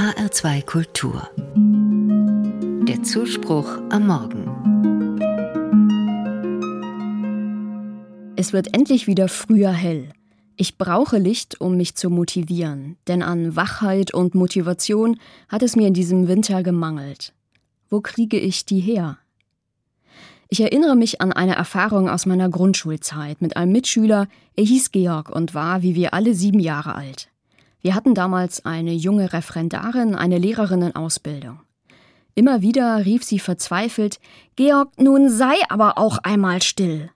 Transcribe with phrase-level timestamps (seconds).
[0.00, 1.28] HR2 Kultur.
[2.88, 4.46] Der Zuspruch am Morgen.
[8.34, 10.08] Es wird endlich wieder früher hell.
[10.56, 15.20] Ich brauche Licht, um mich zu motivieren, denn an Wachheit und Motivation
[15.50, 17.34] hat es mir in diesem Winter gemangelt.
[17.90, 19.18] Wo kriege ich die her?
[20.48, 24.28] Ich erinnere mich an eine Erfahrung aus meiner Grundschulzeit mit einem Mitschüler.
[24.56, 27.30] Er hieß Georg und war wie wir alle sieben Jahre alt.
[27.82, 31.60] Wir hatten damals eine junge Referendarin, eine Lehrerin in Ausbildung.
[32.34, 34.20] Immer wieder rief sie verzweifelt
[34.56, 37.10] Georg, nun sei aber auch einmal still.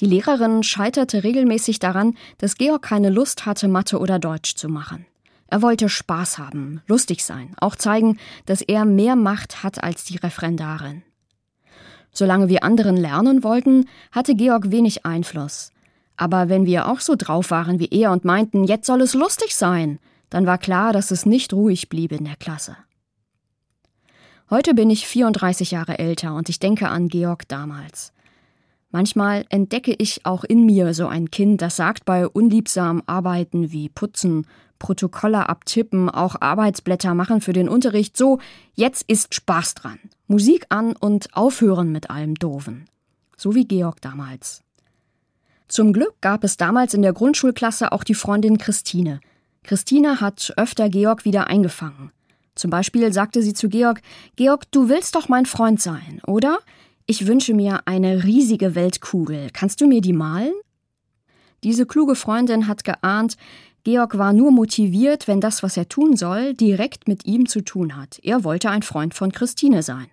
[0.00, 5.06] Die Lehrerin scheiterte regelmäßig daran, dass Georg keine Lust hatte, Mathe oder Deutsch zu machen.
[5.48, 10.16] Er wollte Spaß haben, lustig sein, auch zeigen, dass er mehr Macht hat als die
[10.16, 11.02] Referendarin.
[12.12, 15.70] Solange wir anderen lernen wollten, hatte Georg wenig Einfluss.
[16.16, 19.54] Aber wenn wir auch so drauf waren wie er und meinten, jetzt soll es lustig
[19.54, 19.98] sein,
[20.30, 22.76] dann war klar, dass es nicht ruhig blieb in der Klasse.
[24.48, 28.12] Heute bin ich 34 Jahre älter und ich denke an Georg damals.
[28.90, 33.88] Manchmal entdecke ich auch in mir so ein Kind, das sagt bei unliebsamen Arbeiten wie
[33.88, 34.46] Putzen,
[34.78, 38.38] Protokolle abtippen, auch Arbeitsblätter machen für den Unterricht so,
[38.74, 39.98] jetzt ist Spaß dran.
[40.28, 42.86] Musik an und aufhören mit allem Doofen.
[43.36, 44.62] So wie Georg damals.
[45.68, 49.20] Zum Glück gab es damals in der Grundschulklasse auch die Freundin Christine.
[49.64, 52.12] Christine hat öfter Georg wieder eingefangen.
[52.54, 54.00] Zum Beispiel sagte sie zu Georg,
[54.36, 56.60] Georg, du willst doch mein Freund sein, oder?
[57.06, 59.50] Ich wünsche mir eine riesige Weltkugel.
[59.52, 60.54] Kannst du mir die malen?
[61.64, 63.36] Diese kluge Freundin hat geahnt,
[63.84, 67.94] Georg war nur motiviert, wenn das, was er tun soll, direkt mit ihm zu tun
[67.96, 68.18] hat.
[68.22, 70.06] Er wollte ein Freund von Christine sein.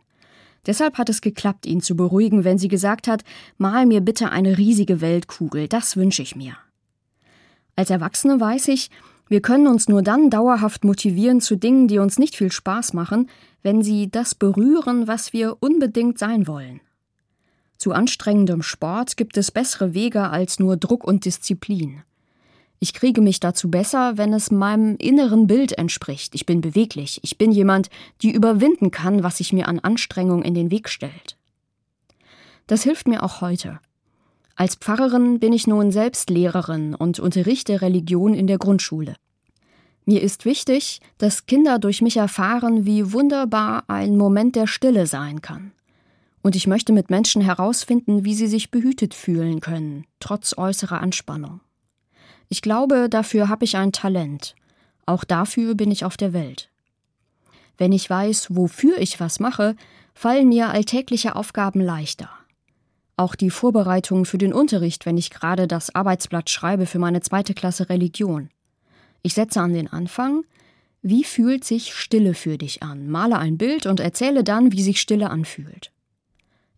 [0.65, 3.23] Deshalb hat es geklappt, ihn zu beruhigen, wenn sie gesagt hat,
[3.57, 6.55] mal mir bitte eine riesige Weltkugel, das wünsche ich mir.
[7.75, 8.89] Als Erwachsene weiß ich,
[9.27, 13.29] wir können uns nur dann dauerhaft motivieren zu Dingen, die uns nicht viel Spaß machen,
[13.61, 16.81] wenn sie das berühren, was wir unbedingt sein wollen.
[17.77, 22.03] Zu anstrengendem Sport gibt es bessere Wege als nur Druck und Disziplin.
[22.83, 26.35] Ich kriege mich dazu besser, wenn es meinem inneren Bild entspricht.
[26.35, 27.21] Ich bin beweglich.
[27.23, 27.89] Ich bin jemand,
[28.21, 31.37] die überwinden kann, was sich mir an Anstrengung in den Weg stellt.
[32.67, 33.79] Das hilft mir auch heute.
[34.57, 39.15] Als Pfarrerin bin ich nun selbst Lehrerin und unterrichte Religion in der Grundschule.
[40.03, 45.41] Mir ist wichtig, dass Kinder durch mich erfahren, wie wunderbar ein Moment der Stille sein
[45.41, 45.71] kann.
[46.41, 51.61] Und ich möchte mit Menschen herausfinden, wie sie sich behütet fühlen können, trotz äußerer Anspannung.
[52.53, 54.53] Ich glaube, dafür habe ich ein Talent.
[55.07, 56.69] Auch dafür bin ich auf der Welt.
[57.79, 59.75] Wenn ich weiß, wofür ich was mache,
[60.13, 62.29] fallen mir alltägliche Aufgaben leichter.
[63.17, 67.55] Auch die Vorbereitung für den Unterricht, wenn ich gerade das Arbeitsblatt schreibe für meine zweite
[67.55, 68.51] Klasse Religion.
[69.23, 70.43] Ich setze an den Anfang,
[71.01, 73.09] wie fühlt sich Stille für dich an?
[73.09, 75.91] Male ein Bild und erzähle dann, wie sich Stille anfühlt.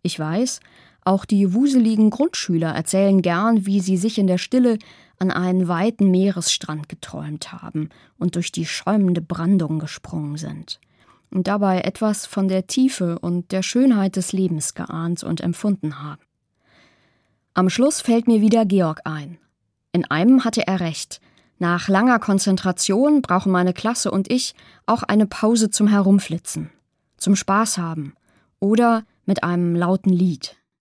[0.04, 0.62] Ich weiß,
[1.04, 4.80] auch die wuseligen Grundschüler erzählen gern, wie sie sich in der Stille
[5.18, 10.80] an einen weiten Meeresstrand geträumt haben und durch die schäumende Brandung gesprungen sind
[11.32, 16.22] und dabei etwas von der Tiefe und der Schönheit des Lebens geahnt und empfunden haben.
[17.54, 19.38] Am Schluss fällt mir wieder Georg ein.
[19.92, 21.22] In einem hatte er recht.
[21.58, 24.56] Nach langer Konzentration brauchen meine Klasse und ich
[24.86, 26.70] auch eine Pause zum Herumflitzen,
[27.18, 28.14] zum Spaß haben
[28.60, 30.58] oder mit einem lauten Lied.